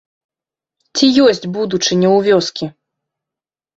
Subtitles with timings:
[0.95, 2.65] Ці ёсць будучыня ў вёскі?